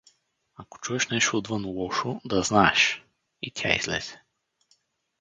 [0.55, 3.05] Ако чуеш нещо отвън лошо, да знаеш…—
[3.41, 4.21] и тя излезе.